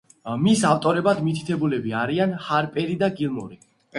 [0.45, 3.63] მის ავტორებად მითითებულები არიან ჰარპერი და გილმორი.